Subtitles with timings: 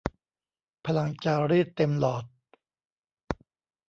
[0.85, 2.25] พลังจารีตเต็มหลอด